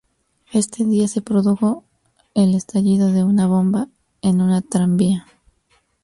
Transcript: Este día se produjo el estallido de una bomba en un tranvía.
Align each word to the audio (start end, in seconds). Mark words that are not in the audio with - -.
Este 0.51 0.83
día 0.83 1.07
se 1.07 1.21
produjo 1.21 1.83
el 2.33 2.55
estallido 2.55 3.11
de 3.11 3.23
una 3.23 3.45
bomba 3.45 3.87
en 4.23 4.41
un 4.41 4.59
tranvía. 4.63 5.27